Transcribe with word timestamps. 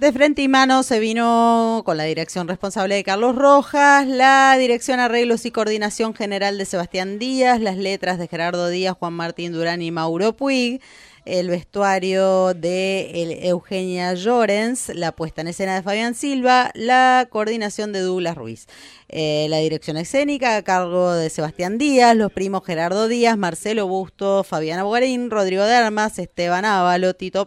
De 0.00 0.12
frente 0.12 0.42
y 0.42 0.48
mano 0.48 0.84
se 0.84 1.00
vino 1.00 1.82
con 1.84 1.96
la 1.96 2.04
dirección 2.04 2.46
responsable 2.46 2.94
de 2.94 3.02
Carlos 3.02 3.34
Rojas, 3.34 4.06
la 4.06 4.56
dirección 4.56 5.00
arreglos 5.00 5.44
y 5.44 5.50
coordinación 5.50 6.14
general 6.14 6.56
de 6.56 6.66
Sebastián 6.66 7.18
Díaz, 7.18 7.60
las 7.60 7.76
letras 7.76 8.16
de 8.18 8.28
Gerardo 8.28 8.68
Díaz, 8.68 8.96
Juan 8.96 9.14
Martín 9.14 9.52
Durán 9.52 9.82
y 9.82 9.90
Mauro 9.90 10.36
Puig, 10.36 10.80
el 11.28 11.48
vestuario 11.48 12.54
de 12.54 13.10
Eugenia 13.42 14.14
Llorens, 14.14 14.88
la 14.94 15.12
puesta 15.12 15.42
en 15.42 15.48
escena 15.48 15.74
de 15.74 15.82
Fabián 15.82 16.14
Silva, 16.14 16.70
la 16.74 17.28
coordinación 17.30 17.92
de 17.92 18.00
Douglas 18.00 18.36
Ruiz, 18.36 18.66
eh, 19.08 19.46
la 19.50 19.58
dirección 19.58 19.98
escénica 19.98 20.56
a 20.56 20.62
cargo 20.62 21.12
de 21.12 21.28
Sebastián 21.28 21.76
Díaz, 21.76 22.16
los 22.16 22.32
primos 22.32 22.64
Gerardo 22.64 23.08
Díaz, 23.08 23.36
Marcelo 23.36 23.86
Busto, 23.86 24.42
Fabiana 24.42 24.84
Bogarín, 24.84 25.30
Rodrigo 25.30 25.64
de 25.64 25.74
Armas, 25.74 26.18
Esteban 26.18 26.64
Ávalo, 26.64 27.14
Tito, 27.14 27.46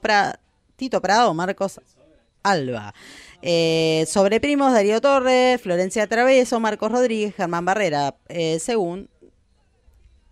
Tito 0.75 1.01
Prado, 1.01 1.33
Marcos 1.33 1.81
Alba. 2.43 2.93
Eh, 3.41 4.05
sobre 4.07 4.39
primos, 4.39 4.71
Darío 4.73 5.01
Torres, 5.01 5.59
Florencia 5.59 6.05
Traveso, 6.05 6.59
Marcos 6.59 6.91
Rodríguez, 6.91 7.33
Germán 7.35 7.65
Barrera. 7.65 8.15
Eh, 8.29 8.59
según, 8.59 9.09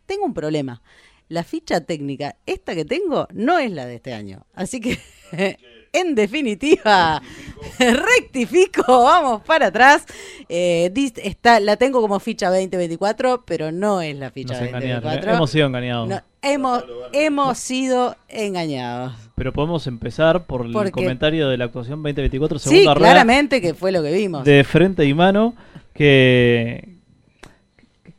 tengo 0.06 0.26
un 0.26 0.36
problema. 0.36 0.84
La 1.30 1.44
ficha 1.44 1.82
técnica, 1.82 2.38
esta 2.48 2.74
que 2.74 2.86
tengo, 2.86 3.28
no 3.34 3.60
es 3.60 3.72
la 3.72 3.86
de 3.86 3.96
este 3.96 4.14
año. 4.14 4.48
Así 4.56 4.82
que, 4.82 4.98
en 5.94 6.16
definitiva, 6.16 7.22
rectifico, 7.80 8.84
vamos 8.88 9.44
para 9.44 9.68
atrás. 9.68 10.08
Eh, 10.50 10.92
está, 11.24 11.60
la 11.60 11.78
tengo 11.78 12.02
como 12.02 12.20
ficha 12.20 12.50
2024, 12.50 13.44
pero 13.46 13.72
no 13.72 14.02
es 14.02 14.18
la 14.18 14.32
ficha 14.32 14.60
2024. 14.60 15.32
Hemos 15.34 15.52
sido 15.52 15.68
engañados. 15.68 16.24
hemos, 16.42 16.84
hemos 17.14 17.60
sido 17.60 18.16
engañados. 18.28 19.14
Pero 19.36 19.54
podemos 19.54 19.86
empezar 19.86 20.48
por 20.48 20.66
el 20.66 20.92
comentario 20.92 21.48
de 21.48 21.58
la 21.58 21.66
actuación 21.66 22.02
2024, 22.02 22.58
segunda 22.58 22.94
sí, 22.94 22.98
claramente 22.98 23.62
que 23.62 23.76
fue 23.76 23.92
lo 23.92 24.02
que 24.02 24.12
vimos. 24.14 24.44
De 24.46 24.64
frente 24.64 25.06
y 25.06 25.14
mano, 25.14 25.54
que, 25.94 26.99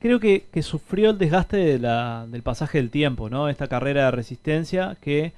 creo 0.00 0.18
que, 0.18 0.44
sufrió 0.62 1.10
el 1.10 1.18
desgaste 1.18 1.56
de 1.56 1.78
la, 1.78 2.26
del 2.28 2.42
pasaje 2.42 2.78
del 2.78 2.90
tiempo, 2.90 3.30
¿no? 3.30 3.48
Esta 3.48 3.68
carrera 3.68 4.06
de 4.06 4.10
resistencia 4.10 4.96
que 5.00 5.32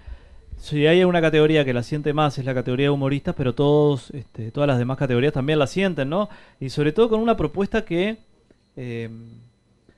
si 0.58 0.86
hay 0.86 1.02
una 1.04 1.20
categoría 1.20 1.64
que 1.64 1.74
la 1.74 1.82
siente 1.82 2.12
más 2.12 2.38
es 2.38 2.44
la 2.44 2.54
categoría 2.54 2.86
de 2.86 2.90
humoristas, 2.90 3.34
pero 3.36 3.54
todos, 3.54 4.10
este, 4.12 4.50
todas 4.52 4.68
las 4.68 4.78
demás 4.78 4.96
categorías 4.96 5.32
también 5.32 5.58
la 5.58 5.66
sienten, 5.66 6.08
¿no? 6.08 6.28
Y 6.60 6.70
sobre 6.70 6.92
todo 6.92 7.08
con 7.08 7.20
una 7.20 7.36
propuesta 7.36 7.84
que 7.84 8.18
eh, 8.76 9.10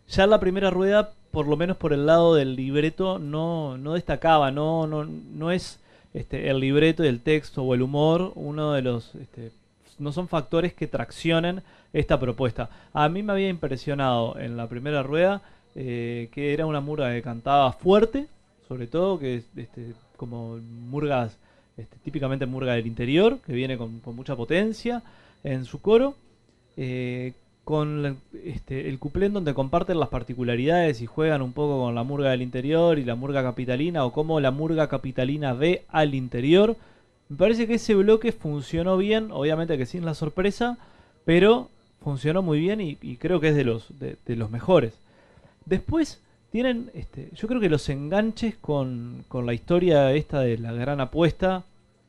ya 0.09 0.25
en 0.25 0.31
la 0.31 0.41
primera 0.41 0.71
rueda 0.71 1.13
por 1.31 1.49
lo 1.49 1.57
menos 1.57 1.77
por 1.77 1.93
el 1.93 2.07
lado 2.07 2.35
del 2.35 2.55
libreto, 2.57 3.19
no, 3.19 3.77
no 3.77 3.95
destacaba, 3.95 4.51
no, 4.53 4.87
no, 4.87 5.05
no 5.05 5.51
es 5.51 5.81
este, 6.15 6.49
el 6.49 6.61
libreto 6.61 7.05
y 7.05 7.09
el 7.09 7.21
texto 7.21 7.63
o 7.63 7.75
el 7.75 7.83
humor 7.83 8.33
uno 8.37 8.73
de 8.73 8.83
los... 8.83 9.15
Este, 9.17 9.51
no 9.99 10.13
son 10.13 10.29
factores 10.29 10.75
que 10.75 10.87
traccionen 10.87 11.63
esta 11.93 12.19
propuesta. 12.19 12.71
A 12.93 13.09
mí 13.09 13.23
me 13.23 13.33
había 13.33 13.49
impresionado 13.49 14.39
en 14.39 14.57
la 14.57 14.69
primera 14.69 15.03
rueda 15.03 15.43
eh, 15.77 16.29
que 16.33 16.53
era 16.53 16.67
una 16.67 16.81
murga 16.81 17.13
que 17.13 17.23
cantaba 17.23 17.73
fuerte, 17.73 18.29
sobre 18.69 18.87
todo, 18.87 19.19
que 19.19 19.43
este, 19.57 19.93
como 20.17 20.57
murgas, 20.57 21.37
este, 21.77 21.97
típicamente 22.05 22.47
murga 22.47 22.75
del 22.75 22.87
interior, 22.87 23.39
que 23.45 23.53
viene 23.53 23.77
con, 23.77 24.01
mucha 24.15 24.37
potencia 24.37 25.03
en 25.43 25.65
su 25.65 25.81
coro. 25.81 26.15
Eh, 26.77 27.33
con 27.65 28.19
este, 28.45 28.91
el 28.91 28.99
cuplén 28.99 29.33
donde 29.33 29.55
comparten 29.55 29.99
las 29.99 30.11
particularidades 30.11 31.01
y 31.01 31.07
juegan 31.07 31.41
un 31.41 31.55
poco 31.55 31.83
con 31.83 31.95
la 31.95 32.03
murga 32.03 32.31
del 32.31 32.43
interior 32.43 32.99
y 32.99 33.05
la 33.05 33.15
murga 33.15 33.43
capitalina 33.43 34.05
o 34.05 34.13
cómo 34.13 34.39
la 34.39 34.51
murga 34.51 34.89
capitalina 34.89 35.55
ve 35.55 35.85
al 35.89 36.15
interior. 36.15 36.77
Me 37.35 37.39
parece 37.39 37.67
que 37.67 37.75
ese 37.75 37.97
bloque 37.97 38.31
funcionó 38.31 38.97
bien, 38.97 39.33
obviamente 39.33 39.77
que 39.77 39.87
sin 39.87 40.05
la 40.05 40.15
sorpresa, 40.15 40.79
pero 41.25 41.69
funcionó 42.01 42.43
muy 42.43 42.61
bien 42.61 42.81
y, 42.81 42.95
creo 43.17 43.41
que 43.41 43.49
es 43.49 43.57
de 43.57 43.65
los, 43.65 43.89
de, 43.99 44.37
los 44.37 44.53
mejores. 44.53 44.93
Después 45.67 46.21
tienen, 46.53 46.93
este, 46.95 47.31
yo 47.35 47.49
creo 47.49 47.61
que 47.61 47.69
los 47.69 47.89
enganches 47.89 48.55
con, 48.55 49.25
con 49.27 49.47
la 49.47 49.53
historia 49.53 50.13
esta 50.13 50.43
de 50.43 50.59
la 50.59 50.75
gran 50.75 51.01
apuesta 51.01 51.65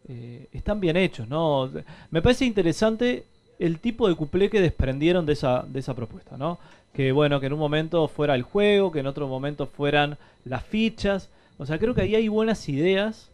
eh, 0.08 0.46
están 0.54 0.80
bien 0.80 0.96
hechos, 0.96 1.28
¿no? 1.28 1.72
Me 2.12 2.22
parece 2.22 2.46
interesante 2.46 3.24
el 3.58 3.80
tipo 3.80 4.08
de 4.08 4.14
cuplé 4.14 4.52
que 4.52 4.62
desprendieron 4.62 5.26
de 5.26 5.34
esa, 5.34 5.66
de 5.68 5.80
esa 5.80 5.96
propuesta, 5.96 6.38
¿no? 6.38 6.60
Que 6.94 7.12
bueno, 7.12 7.40
que 7.40 7.48
en 7.48 7.54
un 7.54 7.60
momento 7.60 8.08
fuera 8.08 8.36
el 8.36 8.44
juego, 8.44 8.92
que 8.92 9.00
en 9.00 9.08
otro 9.08 9.28
momento 9.28 9.66
fueran 9.66 10.20
las 10.44 10.64
fichas. 10.64 11.30
O 11.58 11.66
sea, 11.66 11.80
creo 11.80 11.96
que 11.96 12.02
ahí 12.02 12.14
hay 12.14 12.28
buenas 12.28 12.70
ideas, 12.70 13.32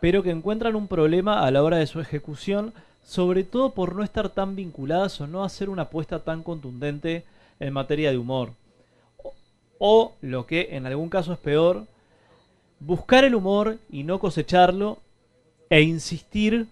pero 0.00 0.22
que 0.22 0.30
encuentran 0.30 0.76
un 0.76 0.88
problema 0.88 1.44
a 1.44 1.50
la 1.50 1.62
hora 1.62 1.76
de 1.76 1.86
su 1.86 2.00
ejecución, 2.00 2.72
sobre 3.04 3.44
todo 3.44 3.72
por 3.72 3.94
no 3.94 4.02
estar 4.02 4.30
tan 4.30 4.56
vinculadas 4.56 5.20
o 5.20 5.26
no 5.26 5.44
hacer 5.44 5.68
una 5.68 5.82
apuesta 5.82 6.20
tan 6.20 6.42
contundente 6.42 7.24
en 7.58 7.72
materia 7.72 8.10
de 8.10 8.18
humor. 8.18 8.52
O, 9.78 10.12
lo 10.20 10.46
que 10.46 10.68
en 10.72 10.86
algún 10.86 11.08
caso 11.08 11.32
es 11.32 11.38
peor, 11.38 11.86
buscar 12.80 13.24
el 13.24 13.34
humor 13.34 13.78
y 13.90 14.04
no 14.04 14.18
cosecharlo 14.18 14.98
e 15.68 15.82
insistir 15.82 16.66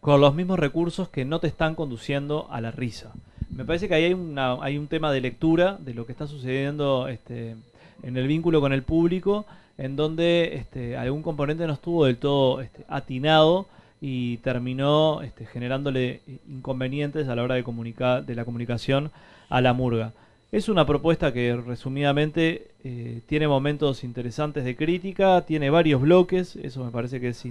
con 0.00 0.20
los 0.20 0.34
mismos 0.34 0.58
recursos 0.58 1.08
que 1.08 1.24
no 1.24 1.40
te 1.40 1.46
están 1.46 1.74
conduciendo 1.74 2.46
a 2.50 2.60
la 2.60 2.70
risa. 2.70 3.12
Me 3.50 3.64
parece 3.64 3.88
que 3.88 3.94
ahí 3.94 4.04
hay, 4.04 4.16
hay 4.60 4.78
un 4.78 4.88
tema 4.88 5.12
de 5.12 5.20
lectura 5.20 5.78
de 5.80 5.94
lo 5.94 6.06
que 6.06 6.12
está 6.12 6.26
sucediendo 6.26 7.08
este, 7.08 7.56
en 8.04 8.16
el 8.16 8.26
vínculo 8.26 8.60
con 8.60 8.72
el 8.72 8.82
público, 8.82 9.46
en 9.78 9.96
donde 9.96 10.56
este, 10.56 10.96
algún 10.96 11.22
componente 11.22 11.66
no 11.66 11.72
estuvo 11.72 12.04
del 12.04 12.18
todo 12.18 12.60
este, 12.60 12.84
atinado 12.88 13.66
y 14.00 14.36
terminó 14.38 15.22
este, 15.22 15.46
generándole 15.46 16.20
inconvenientes 16.48 17.28
a 17.28 17.34
la 17.34 17.42
hora 17.42 17.54
de, 17.54 17.64
comunicar, 17.64 18.24
de 18.24 18.34
la 18.34 18.44
comunicación 18.44 19.10
a 19.48 19.60
la 19.60 19.72
murga. 19.72 20.12
Es 20.52 20.68
una 20.68 20.86
propuesta 20.86 21.32
que 21.32 21.56
resumidamente 21.56 22.68
eh, 22.84 23.22
tiene 23.26 23.48
momentos 23.48 24.04
interesantes 24.04 24.64
de 24.64 24.76
crítica, 24.76 25.40
tiene 25.46 25.70
varios 25.70 26.00
bloques, 26.00 26.54
eso 26.56 26.84
me 26.84 26.92
parece 26.92 27.20
que 27.20 27.30
es 27.30 27.44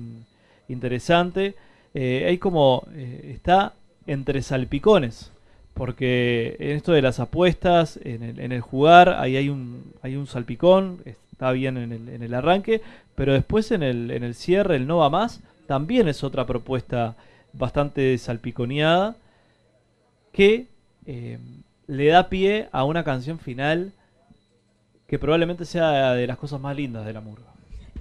interesante 0.70 1.56
eh, 1.94 2.38
como 2.40 2.88
eh, 2.94 3.34
está 3.36 3.74
entre 4.08 4.42
salpicones. 4.42 5.32
Porque 5.74 6.56
en 6.60 6.78
esto 6.78 6.92
de 6.92 7.02
las 7.02 7.20
apuestas, 7.20 8.00
en 8.04 8.24
el, 8.24 8.40
en 8.40 8.52
el 8.52 8.62
jugar, 8.62 9.10
ahí 9.10 9.38
hay 9.38 9.50
un, 9.50 9.94
hay 10.02 10.16
un 10.16 10.28
salpicón, 10.28 11.02
está 11.06 11.52
bien 11.52 11.78
en 11.78 12.22
el, 12.22 12.34
arranque, 12.34 12.82
pero 13.16 13.34
después 13.34 13.72
en 13.72 13.82
el, 13.82 14.12
en 14.12 14.24
el 14.24 14.36
cierre, 14.36 14.76
el 14.76 14.86
no 14.86 14.98
va 14.98 15.10
más, 15.10 15.42
también 15.68 16.08
es 16.08 16.24
otra 16.24 16.46
propuesta 16.46 17.16
bastante 17.54 18.18
salpiconeada 18.18 19.16
que 20.32 20.68
eh, 21.06 21.40
le 21.88 22.08
da 22.08 22.30
pie 22.30 22.70
a 22.72 22.84
una 22.84 23.04
canción 23.04 23.40
final 23.40 23.94
que 25.08 25.20
probablemente 25.20 25.66
sea 25.66 26.14
de 26.14 26.28
las 26.28 26.38
cosas 26.38 26.60
más 26.60 26.76
lindas 26.76 27.06
de 27.06 27.14
la 27.14 27.22
murga. 27.22 27.53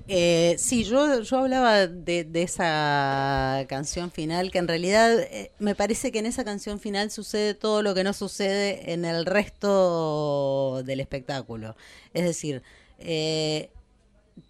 Eh, 0.09 0.57
sí, 0.59 0.85
yo, 0.85 1.21
yo 1.23 1.39
hablaba 1.39 1.87
de, 1.87 2.29
esa 2.35 3.65
canción 3.69 4.11
final, 4.11 4.51
que 4.51 4.59
en 4.59 4.69
realidad 4.69 5.21
eh, 5.21 5.53
me 5.59 5.75
parece 5.75 6.11
que 6.13 6.19
en 6.19 6.27
esa 6.27 6.45
canción 6.45 6.81
final 6.81 7.11
sucede 7.11 7.55
todo 7.55 7.83
lo 7.83 7.95
que 7.95 8.05
no 8.05 8.13
sucede 8.13 8.93
en 8.93 9.05
el 9.05 9.27
resto 9.27 10.83
del 10.85 11.01
espectáculo. 11.01 11.77
Es 12.15 12.25
decir, 12.25 12.63
eh, 12.99 13.71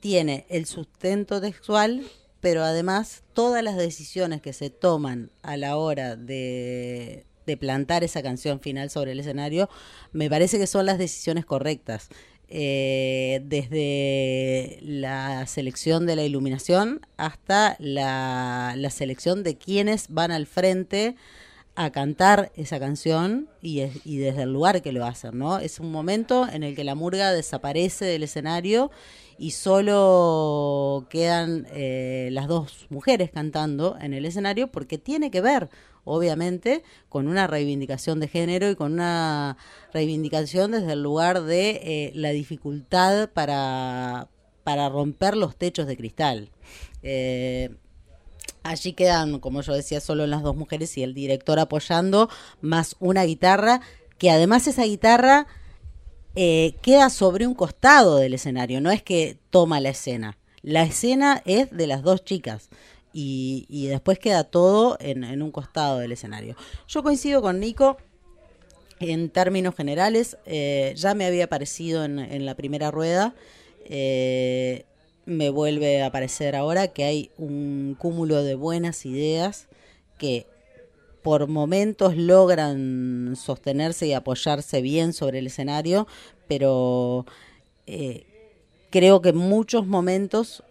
tiene 0.00 0.46
el 0.48 0.66
sustento 0.66 1.40
textual, 1.40 2.02
pero 2.40 2.62
además 2.64 3.22
todas 3.34 3.62
las 3.62 3.76
decisiones 3.76 4.40
que 4.40 4.52
se 4.52 4.70
toman 4.70 5.30
a 5.42 5.56
la 5.56 5.76
hora 5.76 6.16
de, 6.16 7.24
de 7.46 7.56
plantar 7.56 8.04
esa 8.04 8.22
canción 8.22 8.60
final 8.60 8.90
sobre 8.90 9.12
el 9.12 9.20
escenario, 9.20 9.68
me 10.12 10.30
parece 10.30 10.58
que 10.58 10.66
son 10.66 10.86
las 10.86 10.98
decisiones 10.98 11.44
correctas. 11.44 12.08
Eh, 12.54 13.40
desde 13.46 14.78
la 14.82 15.46
selección 15.46 16.04
de 16.04 16.16
la 16.16 16.22
iluminación 16.22 17.00
hasta 17.16 17.76
la, 17.78 18.76
selección 18.90 19.42
de 19.42 19.56
quienes 19.56 20.08
van 20.10 20.32
al 20.32 20.44
frente 20.44 21.16
a 21.76 21.88
cantar 21.92 22.52
esa 22.54 22.78
canción 22.78 23.48
y, 23.62 23.80
y, 24.04 24.18
desde 24.18 24.42
el 24.42 24.52
lugar 24.52 24.82
que 24.82 24.92
lo 24.92 25.06
hacen, 25.06 25.38
¿no? 25.38 25.60
Es 25.60 25.80
un 25.80 25.90
momento 25.90 26.46
en 26.46 26.62
el 26.62 26.76
que 26.76 26.84
la 26.84 26.94
murga 26.94 27.32
desaparece 27.32 28.04
del 28.04 28.24
escenario 28.24 28.90
y 29.38 29.52
solo 29.52 31.06
quedan 31.08 31.66
eh, 31.72 32.28
las 32.32 32.48
dos 32.48 32.86
mujeres 32.90 33.30
cantando 33.30 33.96
en 33.98 34.12
el 34.12 34.26
escenario 34.26 34.70
porque 34.70 34.98
tiene 34.98 35.30
que 35.30 35.40
ver, 35.40 35.70
obviamente, 36.04 36.82
con 37.08 37.28
una 37.28 37.46
reivindicación 37.46 38.20
de 38.20 38.28
género 38.28 38.70
y 38.70 38.76
con 38.76 38.94
una 38.94 39.56
reivindicación 39.92 40.72
desde 40.72 40.92
el 40.92 41.02
lugar 41.02 41.42
de 41.42 41.70
eh, 41.70 42.12
la 42.14 42.30
dificultad 42.30 43.30
para, 43.30 44.28
para 44.64 44.88
romper 44.88 45.36
los 45.36 45.56
techos 45.56 45.86
de 45.86 45.96
cristal. 45.96 46.50
Eh, 47.02 47.70
Allí 48.62 48.92
quedan, 48.92 49.40
como 49.40 49.60
yo 49.62 49.74
decía, 49.74 50.00
solo 50.00 50.26
las 50.26 50.42
dos 50.42 50.54
mujeres 50.54 50.96
y 50.96 51.02
el 51.02 51.14
director 51.14 51.58
apoyando, 51.58 52.28
más 52.60 52.94
una 53.00 53.24
guitarra, 53.24 53.80
que 54.18 54.30
además 54.30 54.68
esa 54.68 54.84
guitarra 54.84 55.46
eh, 56.36 56.76
queda 56.80 57.10
sobre 57.10 57.46
un 57.46 57.54
costado 57.54 58.18
del 58.18 58.34
escenario, 58.34 58.80
no 58.80 58.92
es 58.92 59.02
que 59.02 59.36
toma 59.50 59.80
la 59.80 59.88
escena. 59.88 60.38
La 60.62 60.84
escena 60.84 61.42
es 61.44 61.72
de 61.72 61.88
las 61.88 62.02
dos 62.02 62.24
chicas 62.24 62.68
y, 63.12 63.86
después 63.88 64.18
queda 64.18 64.44
todo 64.44 64.96
en, 65.00 65.42
un 65.42 65.50
costado 65.50 65.98
del 65.98 66.12
escenario. 66.12 66.56
Yo 66.88 67.02
coincido 67.02 67.42
con 67.42 67.60
Nico 67.60 67.96
en 69.00 69.30
términos 69.30 69.74
generales, 69.74 70.36
eh, 70.46 70.94
ya 70.96 71.14
me 71.14 71.26
había 71.26 71.44
aparecido 71.44 72.04
en, 72.04 72.46
la 72.46 72.54
primera 72.54 72.90
rueda. 72.90 73.34
Eh, 73.84 74.84
me 75.24 75.50
vuelve 75.50 76.02
a 76.02 76.10
parecer 76.10 76.56
ahora 76.56 76.88
que 76.88 77.04
hay 77.04 77.30
un 77.38 77.96
cúmulo 77.98 78.42
de 78.42 78.54
buenas 78.54 79.06
ideas 79.06 79.68
que 80.18 80.46
por 81.22 81.46
momentos 81.46 82.16
logran 82.16 83.34
sostenerse 83.36 84.06
y 84.08 84.12
apoyarse 84.12 84.82
bien 84.82 85.12
sobre 85.12 85.38
el 85.38 85.46
escenario, 85.46 86.08
pero 86.48 87.24
eh, 87.86 88.26
creo 88.90 89.22
que 89.22 89.30
en 89.30 89.36
muchos 89.36 89.86
momentos 89.86 90.64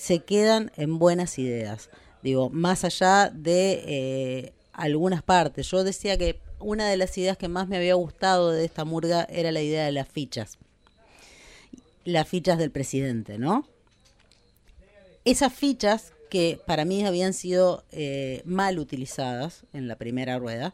se 0.00 0.20
quedan 0.20 0.72
en 0.76 0.98
buenas 0.98 1.38
ideas. 1.38 1.90
Digo, 2.22 2.48
más 2.48 2.84
allá 2.84 3.30
de 3.34 3.82
eh, 3.86 4.52
algunas 4.72 5.22
partes. 5.22 5.70
Yo 5.70 5.84
decía 5.84 6.16
que 6.16 6.40
una 6.58 6.88
de 6.88 6.96
las 6.96 7.16
ideas 7.18 7.36
que 7.36 7.48
más 7.48 7.68
me 7.68 7.76
había 7.76 7.94
gustado 7.94 8.50
de 8.50 8.64
esta 8.64 8.84
murga 8.84 9.26
era 9.30 9.52
la 9.52 9.60
idea 9.60 9.84
de 9.84 9.92
las 9.92 10.08
fichas 10.08 10.58
las 12.04 12.28
fichas 12.28 12.58
del 12.58 12.70
presidente, 12.70 13.38
¿no? 13.38 13.66
Esas 15.24 15.52
fichas 15.52 16.12
que 16.30 16.60
para 16.66 16.84
mí 16.84 17.04
habían 17.04 17.34
sido 17.34 17.84
eh, 17.90 18.42
mal 18.44 18.78
utilizadas 18.78 19.64
en 19.72 19.88
la 19.88 19.96
primera 19.96 20.38
rueda, 20.38 20.72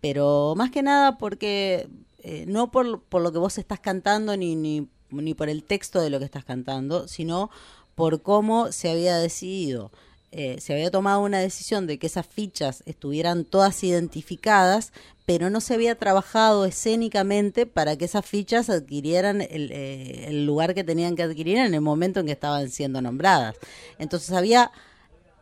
pero 0.00 0.54
más 0.56 0.70
que 0.70 0.82
nada 0.82 1.18
porque 1.18 1.88
eh, 2.22 2.44
no 2.46 2.70
por, 2.70 3.02
por, 3.02 3.22
lo 3.22 3.32
que 3.32 3.38
vos 3.38 3.58
estás 3.58 3.80
cantando 3.80 4.36
ni, 4.36 4.54
ni, 4.54 4.88
ni 5.10 5.34
por 5.34 5.48
el 5.48 5.64
texto 5.64 6.00
de 6.00 6.10
lo 6.10 6.18
que 6.18 6.26
estás 6.26 6.44
cantando, 6.44 7.08
sino 7.08 7.50
por 7.98 8.22
cómo 8.22 8.70
se 8.70 8.88
había 8.88 9.16
decidido. 9.16 9.90
Eh, 10.30 10.60
se 10.60 10.72
había 10.72 10.88
tomado 10.88 11.20
una 11.20 11.40
decisión 11.40 11.88
de 11.88 11.98
que 11.98 12.06
esas 12.06 12.28
fichas 12.28 12.84
estuvieran 12.86 13.44
todas 13.44 13.82
identificadas, 13.82 14.92
pero 15.26 15.50
no 15.50 15.60
se 15.60 15.74
había 15.74 15.96
trabajado 15.96 16.64
escénicamente 16.64 17.66
para 17.66 17.96
que 17.96 18.04
esas 18.04 18.24
fichas 18.24 18.70
adquirieran 18.70 19.40
el, 19.40 19.72
eh, 19.72 20.26
el, 20.28 20.46
lugar 20.46 20.74
que 20.74 20.84
tenían 20.84 21.16
que 21.16 21.24
adquirir 21.24 21.58
en 21.58 21.74
el 21.74 21.80
momento 21.80 22.20
en 22.20 22.26
que 22.26 22.32
estaban 22.32 22.70
siendo 22.70 23.02
nombradas. 23.02 23.56
Entonces 23.98 24.30
había 24.30 24.70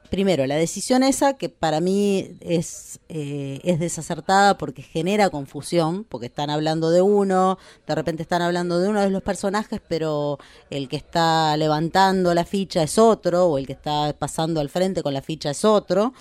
primero, 0.08 0.46
la 0.46 0.56
decisión 0.56 1.02
esa, 1.02 1.34
que 1.34 1.48
para 1.48 1.80
mí 1.80 2.36
es, 2.40 3.00
eh, 3.08 3.60
es 3.64 3.78
desacertada 3.78 4.58
porque 4.58 4.82
genera 4.82 5.30
confusión, 5.30 6.04
porque 6.04 6.26
están 6.26 6.50
hablando 6.50 6.90
de 6.90 7.02
uno, 7.02 7.58
de 7.86 7.94
repente 7.94 8.22
están 8.22 8.42
hablando 8.42 8.78
de 8.78 8.88
uno 8.88 9.00
de 9.00 9.10
los 9.10 9.22
personajes, 9.22 9.80
pero 9.88 10.38
el 10.70 10.88
que 10.88 10.96
está 10.96 11.56
levantando 11.56 12.34
la 12.34 12.44
ficha 12.44 12.82
es 12.82 12.98
otro, 12.98 13.46
o 13.46 13.58
el 13.58 13.66
que 13.66 13.74
está 13.74 14.14
pasando 14.18 14.60
al 14.60 14.68
frente 14.68 15.02
con 15.02 15.14
la 15.14 15.22
ficha 15.22 15.50
es 15.50 15.64
otro 15.64 16.12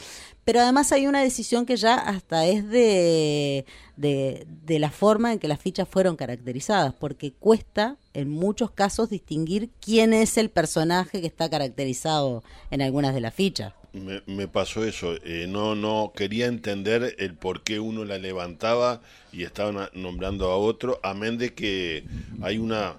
pero 0.45 0.61
además 0.61 0.91
hay 0.91 1.07
una 1.07 1.23
decisión 1.23 1.65
que 1.65 1.75
ya 1.75 1.95
hasta 1.95 2.45
es 2.45 2.69
de, 2.69 3.65
de, 3.97 4.79
la 4.79 4.91
forma 4.91 5.33
en 5.33 5.39
que 5.39 5.47
las 5.47 5.59
fichas 5.59 5.89
fueron 5.89 6.15
caracterizadas, 6.15 6.93
porque 6.93 7.33
cuesta 7.33 7.97
en 8.13 8.29
muchos 8.29 8.69
casos 8.69 9.09
distinguir 9.09 9.71
quién 9.81 10.13
es 10.13 10.37
el 10.37 10.51
personaje 10.51 11.19
que 11.19 11.27
está 11.27 11.49
caracterizado 11.49 12.43
en 12.69 12.83
algunas 12.83 13.15
de 13.15 13.21
las 13.21 13.33
fichas. 13.33 13.73
Me, 13.93 14.47
pasó 14.47 14.83
eso, 14.83 15.15
eh, 15.23 15.47
no, 15.49 15.73
no 15.73 16.11
quería 16.15 16.45
entender 16.45 17.15
el 17.17 17.33
por 17.33 17.63
qué 17.63 17.79
uno 17.79 18.05
la 18.05 18.19
levantaba 18.19 19.01
y 19.31 19.41
estaban 19.43 19.89
nombrando 19.93 20.51
a 20.51 20.57
otro, 20.57 20.99
amén 21.01 21.39
de 21.39 21.55
que 21.55 22.05
hay 22.41 22.59
una 22.59 22.97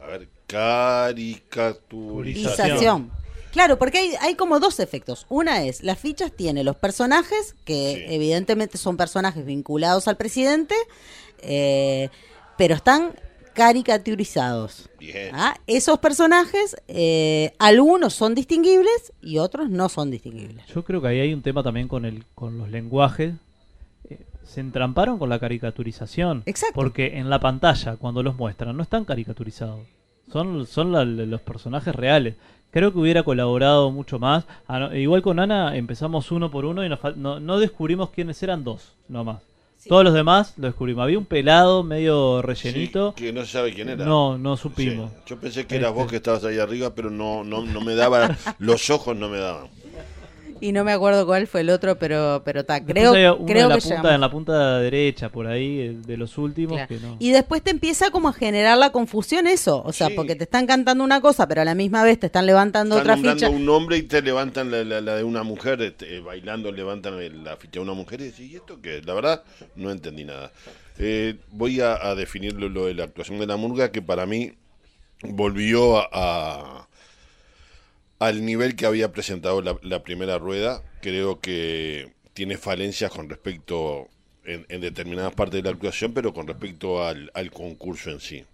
a 0.00 0.06
ver, 0.06 0.28
caricaturización 0.46 3.10
Claro, 3.52 3.78
porque 3.78 3.98
hay, 3.98 4.14
hay 4.20 4.34
como 4.34 4.58
dos 4.58 4.80
efectos. 4.80 5.26
Una 5.28 5.62
es, 5.62 5.82
las 5.82 5.98
fichas 5.98 6.32
tiene 6.32 6.64
los 6.64 6.76
personajes, 6.76 7.54
que 7.64 8.06
evidentemente 8.08 8.78
son 8.78 8.96
personajes 8.96 9.44
vinculados 9.44 10.08
al 10.08 10.16
presidente, 10.16 10.74
eh, 11.42 12.08
pero 12.56 12.74
están 12.74 13.14
caricaturizados. 13.52 14.88
¿Ah? 15.32 15.54
Esos 15.66 15.98
personajes, 15.98 16.76
eh, 16.88 17.52
algunos 17.58 18.14
son 18.14 18.34
distinguibles 18.34 19.12
y 19.20 19.36
otros 19.38 19.68
no 19.68 19.90
son 19.90 20.10
distinguibles. 20.10 20.66
Yo 20.68 20.82
creo 20.84 21.02
que 21.02 21.08
ahí 21.08 21.20
hay 21.20 21.34
un 21.34 21.42
tema 21.42 21.62
también 21.62 21.88
con, 21.88 22.06
el, 22.06 22.24
con 22.34 22.56
los 22.56 22.70
lenguajes. 22.70 23.34
Eh, 24.08 24.24
se 24.44 24.60
entramparon 24.60 25.18
con 25.18 25.28
la 25.28 25.38
caricaturización. 25.38 26.42
Exacto. 26.46 26.74
Porque 26.74 27.18
en 27.18 27.28
la 27.28 27.40
pantalla, 27.40 27.96
cuando 27.96 28.22
los 28.22 28.36
muestran, 28.36 28.74
no 28.74 28.82
están 28.82 29.04
caricaturizados. 29.04 29.86
Son, 30.32 30.66
son 30.66 31.30
los 31.30 31.40
personajes 31.42 31.94
reales. 31.94 32.36
Creo 32.70 32.92
que 32.92 32.98
hubiera 32.98 33.22
colaborado 33.22 33.90
mucho 33.90 34.18
más. 34.18 34.44
Ah, 34.66 34.90
igual 34.94 35.20
con 35.20 35.38
Ana 35.38 35.76
empezamos 35.76 36.30
uno 36.32 36.50
por 36.50 36.64
uno 36.64 36.84
y 36.84 36.88
no, 36.88 37.58
descubrimos 37.58 38.10
quiénes 38.10 38.42
eran 38.42 38.64
dos, 38.64 38.94
nomás. 39.08 39.42
Todos 39.86 40.04
los 40.04 40.14
demás 40.14 40.54
lo 40.56 40.68
descubrimos. 40.68 41.02
Había 41.02 41.18
un 41.18 41.26
pelado 41.26 41.82
medio 41.82 42.40
rellenito. 42.40 43.14
que 43.14 43.32
no 43.32 43.44
se 43.44 43.52
sabe 43.52 43.74
quién 43.74 43.88
era. 43.88 44.04
No, 44.04 44.38
no 44.38 44.56
supimos. 44.56 45.10
Yo 45.26 45.38
pensé 45.38 45.66
que 45.66 45.76
eras 45.76 45.92
vos 45.92 46.02
este. 46.02 46.10
que 46.12 46.16
estabas 46.16 46.44
ahí 46.44 46.58
arriba, 46.58 46.94
pero 46.94 47.10
no, 47.10 47.44
no, 47.44 47.66
no 47.66 47.80
me 47.80 47.94
daba, 47.94 48.36
los 48.58 48.88
ojos 48.90 49.16
no 49.16 49.28
me 49.28 49.38
daban 49.38 49.68
y 50.62 50.70
no 50.70 50.84
me 50.84 50.92
acuerdo 50.92 51.26
cuál 51.26 51.48
fue 51.48 51.62
el 51.62 51.70
otro, 51.70 51.98
pero 51.98 52.42
pero 52.44 52.60
está. 52.60 52.84
Creo, 52.84 53.12
creo 53.44 53.64
en 53.64 53.68
la 53.68 53.78
que 53.78 53.88
punta, 53.88 54.14
en 54.14 54.20
la 54.20 54.30
punta 54.30 54.78
derecha, 54.78 55.28
por 55.28 55.48
ahí, 55.48 56.00
de 56.06 56.16
los 56.16 56.38
últimos. 56.38 56.80
Y 57.18 57.32
después 57.32 57.62
te 57.62 57.70
empieza 57.70 58.12
como 58.12 58.28
a 58.28 58.32
generar 58.32 58.78
la 58.78 58.90
confusión 58.90 59.48
eso. 59.48 59.82
O 59.84 59.92
sea, 59.92 60.10
porque 60.14 60.36
te 60.36 60.44
están 60.44 60.68
cantando 60.68 61.02
una 61.02 61.20
cosa, 61.20 61.48
pero 61.48 61.62
a 61.62 61.64
la 61.64 61.74
misma 61.74 62.04
vez 62.04 62.20
te 62.20 62.26
están 62.26 62.46
levantando 62.46 62.96
otra 62.96 63.16
ficha. 63.16 63.50
un 63.50 63.68
hombre 63.68 63.96
y 63.96 64.02
te 64.04 64.22
levantan 64.22 64.70
la, 64.70 65.00
de 65.00 65.24
una 65.24 65.42
mujer, 65.42 65.82
este, 65.82 66.20
bailando 66.20 66.70
levantan 66.70 67.42
la 67.42 67.56
ficha 67.56 67.72
de 67.72 67.80
una 67.80 67.94
mujer 67.94 68.20
y 68.20 68.24
decís, 68.26 68.52
¿y 68.52 68.54
esto 68.54 68.80
qué? 68.80 69.02
La 69.02 69.14
verdad, 69.14 69.42
no 69.74 69.90
entendí 69.90 70.24
nada. 70.24 70.52
Eh, 70.98 71.38
voy 71.50 71.80
a, 71.80 71.94
a 72.06 72.14
definir 72.14 72.52
lo, 72.54 72.86
de 72.86 72.94
la 72.94 73.04
actuación 73.04 73.40
de 73.40 73.48
la 73.48 73.56
murga, 73.56 73.90
que 73.90 74.00
para 74.00 74.26
mí 74.26 74.52
volvió 75.24 75.96
a 76.14 76.86
al 78.22 78.44
nivel 78.44 78.76
que 78.76 78.86
había 78.86 79.10
presentado 79.10 79.60
la, 79.60 80.02
primera 80.04 80.38
rueda. 80.38 80.80
Creo 81.00 81.40
que 81.40 82.12
tiene 82.34 82.56
falencias 82.56 83.10
con 83.10 83.28
respecto 83.28 84.08
en, 84.44 84.80
determinadas 84.80 85.34
partes 85.34 85.60
de 85.60 85.68
la 85.68 85.74
actuación, 85.74 86.14
pero 86.14 86.32
con 86.32 86.46
respecto 86.46 87.04
al, 87.04 87.50
concurso 87.52 88.10
en 88.10 88.20
sí. 88.20 88.44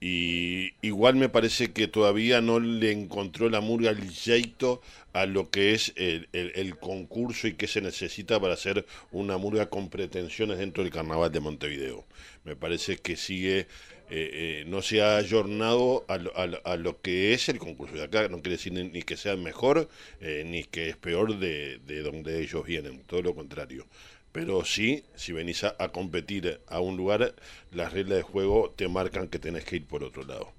Y 0.00 0.72
igual 0.80 1.16
me 1.16 1.28
parece 1.28 1.72
que 1.72 1.88
todavía 1.88 2.40
no 2.40 2.58
le 2.58 2.90
encontró 2.90 3.50
la 3.50 3.60
murga 3.60 3.90
el 3.90 4.10
jeito 4.10 4.80
a 5.12 5.26
lo 5.26 5.50
que 5.50 5.74
es 5.74 5.92
el, 5.96 6.28
el, 6.32 6.78
concurso 6.78 7.48
y 7.48 7.54
qué 7.54 7.66
se 7.66 7.82
necesita 7.82 8.40
para 8.40 8.54
hacer 8.54 8.86
una 9.12 9.36
murga 9.36 9.68
con 9.68 9.90
pretensiones 9.90 10.56
dentro 10.56 10.82
del 10.82 10.92
carnaval 10.92 11.30
de 11.30 11.40
Montevideo. 11.40 12.06
Me 12.44 12.56
parece 12.56 12.96
que 12.96 13.16
sigue 13.16 13.66
eh, 14.08 14.60
eh, 14.60 14.64
no 14.68 14.82
se 14.82 15.02
ha 15.02 15.16
ayornado 15.16 16.04
a 16.08 16.18
lo, 16.18 16.32
a, 16.36 16.76
lo, 16.76 17.00
que 17.00 17.32
es 17.32 17.48
el 17.48 17.58
concurso 17.58 17.96
de 17.96 18.04
acá. 18.04 18.28
No 18.28 18.40
quiere 18.40 18.56
decir 18.56 18.72
ni, 18.72 19.02
que 19.02 19.16
sea 19.16 19.36
mejor 19.36 19.88
eh, 20.20 20.44
ni 20.46 20.64
que 20.64 20.88
es 20.88 20.96
peor 20.96 21.38
de, 21.38 21.78
de, 21.78 22.02
donde 22.02 22.40
ellos 22.40 22.64
vienen, 22.64 23.02
todo 23.04 23.22
lo 23.22 23.34
contrario. 23.34 23.86
Pero 24.32 24.64
sí, 24.64 25.04
si 25.14 25.32
venís 25.32 25.64
a, 25.64 25.76
competir 25.88 26.60
a 26.68 26.80
un 26.80 26.96
lugar, 26.96 27.34
las 27.72 27.92
reglas 27.92 28.18
de 28.18 28.22
juego 28.22 28.72
te 28.76 28.86
marcan 28.88 29.28
que 29.28 29.38
tenés 29.38 29.64
que 29.64 29.76
ir 29.76 29.86
por 29.86 30.04
otro 30.04 30.24
lado 30.24 30.52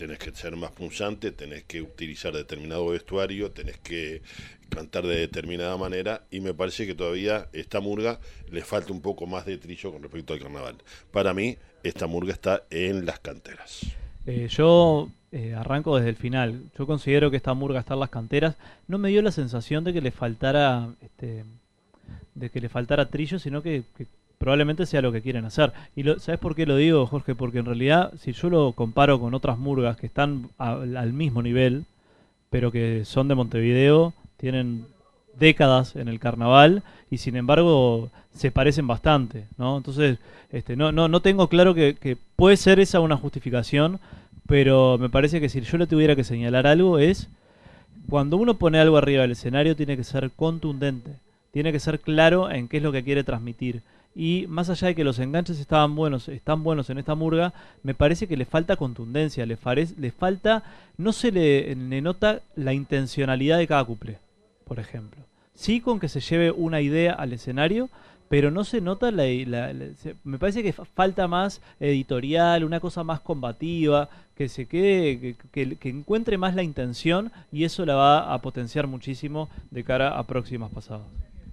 tenés 0.00 0.18
que 0.18 0.30
ser 0.30 0.56
más 0.56 0.70
punzante, 0.70 1.30
tenés 1.30 1.64
que 1.64 1.82
utilizar 1.82 2.32
determinado 2.32 2.86
vestuario, 2.86 3.50
tenés 3.50 3.76
que 3.80 4.22
cantar 4.70 5.06
de 5.06 5.14
determinada 5.16 5.76
manera 5.76 6.22
y 6.30 6.40
me 6.40 6.54
parece 6.54 6.86
que 6.86 6.94
todavía 6.94 7.48
esta 7.52 7.80
murga 7.80 8.18
le 8.50 8.62
falta 8.62 8.94
un 8.94 9.02
poco 9.02 9.26
más 9.26 9.44
de 9.44 9.58
trillo 9.58 9.92
con 9.92 10.02
respecto 10.02 10.32
al 10.32 10.40
carnaval. 10.40 10.76
Para 11.12 11.34
mí 11.34 11.58
esta 11.82 12.06
murga 12.06 12.32
está 12.32 12.62
en 12.70 13.04
las 13.04 13.20
canteras. 13.20 13.80
Eh, 14.24 14.48
yo 14.48 15.10
eh, 15.32 15.52
arranco 15.54 15.94
desde 15.96 16.08
el 16.08 16.16
final. 16.16 16.70
Yo 16.78 16.86
considero 16.86 17.30
que 17.30 17.36
esta 17.36 17.52
murga 17.52 17.80
está 17.80 17.92
en 17.92 18.00
las 18.00 18.10
canteras. 18.10 18.56
No 18.88 18.96
me 18.96 19.10
dio 19.10 19.20
la 19.20 19.32
sensación 19.32 19.84
de 19.84 19.92
que 19.92 20.00
le 20.00 20.12
faltara 20.12 20.94
este, 21.02 21.44
de 22.34 22.48
que 22.48 22.60
le 22.62 22.70
faltara 22.70 23.10
trillo, 23.10 23.38
sino 23.38 23.62
que, 23.62 23.82
que 23.98 24.06
probablemente 24.40 24.86
sea 24.86 25.02
lo 25.02 25.12
que 25.12 25.20
quieren 25.20 25.44
hacer. 25.44 25.74
Y 25.94 26.02
lo, 26.02 26.18
¿sabes 26.18 26.40
por 26.40 26.56
qué 26.56 26.64
lo 26.64 26.76
digo, 26.76 27.06
Jorge? 27.06 27.34
Porque 27.34 27.58
en 27.58 27.66
realidad, 27.66 28.10
si 28.18 28.32
yo 28.32 28.48
lo 28.48 28.72
comparo 28.72 29.20
con 29.20 29.34
otras 29.34 29.58
murgas 29.58 29.98
que 29.98 30.06
están 30.06 30.48
al 30.56 31.12
mismo 31.12 31.42
nivel, 31.42 31.84
pero 32.48 32.72
que 32.72 33.04
son 33.04 33.28
de 33.28 33.34
Montevideo, 33.34 34.14
tienen 34.38 34.86
décadas 35.38 35.94
en 35.94 36.08
el 36.08 36.18
carnaval 36.18 36.82
y 37.10 37.18
sin 37.18 37.36
embargo 37.36 38.08
se 38.32 38.50
parecen 38.50 38.86
bastante, 38.86 39.44
¿no? 39.58 39.76
Entonces, 39.76 40.18
este, 40.50 40.74
no, 40.74 40.90
no, 40.90 41.06
no 41.08 41.20
tengo 41.20 41.48
claro 41.48 41.74
que, 41.74 41.94
que 41.94 42.16
puede 42.36 42.56
ser 42.56 42.80
esa 42.80 43.00
una 43.00 43.18
justificación, 43.18 44.00
pero 44.46 44.96
me 44.98 45.10
parece 45.10 45.38
que 45.38 45.50
si 45.50 45.60
yo 45.60 45.76
le 45.76 45.86
tuviera 45.86 46.16
que 46.16 46.24
señalar 46.24 46.66
algo 46.66 46.98
es 46.98 47.28
cuando 48.08 48.38
uno 48.38 48.54
pone 48.54 48.78
algo 48.78 48.96
arriba 48.96 49.20
del 49.20 49.32
escenario 49.32 49.76
tiene 49.76 49.98
que 49.98 50.04
ser 50.04 50.30
contundente, 50.30 51.10
tiene 51.52 51.72
que 51.72 51.78
ser 51.78 52.00
claro 52.00 52.50
en 52.50 52.68
qué 52.68 52.78
es 52.78 52.82
lo 52.82 52.90
que 52.90 53.04
quiere 53.04 53.22
transmitir. 53.22 53.82
Y 54.14 54.46
más 54.48 54.68
allá 54.68 54.88
de 54.88 54.94
que 54.96 55.04
los 55.04 55.18
enganches 55.20 55.60
estaban 55.60 55.94
buenos, 55.94 56.28
están 56.28 56.64
buenos 56.64 56.90
en 56.90 56.98
esta 56.98 57.14
murga, 57.14 57.52
me 57.84 57.94
parece 57.94 58.26
que 58.26 58.36
le 58.36 58.44
falta 58.44 58.76
contundencia, 58.76 59.46
le, 59.46 59.56
le 59.98 60.10
falta, 60.10 60.64
no 60.98 61.12
se 61.12 61.30
le, 61.30 61.74
nota 62.02 62.40
la 62.56 62.72
intencionalidad 62.72 63.58
de 63.58 63.68
cada 63.68 63.84
couple, 63.84 64.18
por 64.66 64.80
ejemplo. 64.80 65.20
Sí 65.54 65.80
con 65.80 66.00
que 66.00 66.08
se 66.08 66.20
lleve 66.20 66.50
una 66.50 66.80
idea 66.80 67.12
al 67.12 67.32
escenario, 67.32 67.88
pero 68.28 68.50
no 68.50 68.64
se 68.64 68.80
nota 68.80 69.10
la, 69.10 69.24
me 70.24 70.38
parece 70.38 70.62
que 70.62 70.72
fa- 70.72 70.84
falta 70.84 71.28
más 71.28 71.60
editorial, 71.78 72.64
una 72.64 72.80
cosa 72.80 73.04
más 73.04 73.20
combativa, 73.20 74.08
que 74.36 74.48
se 74.48 74.66
quede, 74.66 75.20
que, 75.20 75.36
que- 75.52 75.76
que 75.76 75.88
encuentre 75.88 76.38
más 76.38 76.54
la 76.54 76.62
intención 76.62 77.30
y 77.52 77.64
eso 77.64 77.84
la 77.86 77.94
va 77.94 78.32
a 78.32 78.38
potenciar 78.40 78.86
muchísimo 78.86 79.48
de 79.70 79.84
cara 79.84 80.18
a 80.18 80.22
próximas 80.26 80.70
pasadas. 80.72 81.06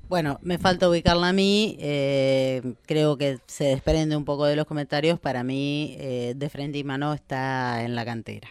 Bueno, 0.09 0.39
me 0.41 0.57
falta 0.57 0.89
ubicarla 0.89 1.29
a 1.29 1.33
mí. 1.33 1.77
eh, 1.81 2.61
creo 2.85 3.17
que 3.17 3.39
se 3.47 3.65
desprende 3.65 4.15
un 4.15 4.23
poco 4.25 4.45
de 4.45 4.55
los 4.55 4.65
comentarios. 4.65 5.19
Para 5.19 5.43
mí, 5.43 5.95
eh, 5.99 6.33
de 6.35 6.49
frente 6.49 6.77
y 6.77 6.83
mano 6.85 7.13
está 7.13 7.83
en 7.83 7.93
la 7.95 8.05
cantera. 8.05 8.47